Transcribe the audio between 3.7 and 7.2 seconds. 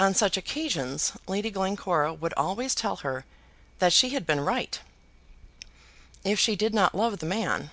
that she had been right, if she did not love